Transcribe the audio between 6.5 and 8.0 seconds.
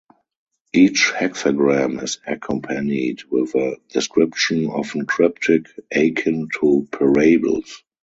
to parables.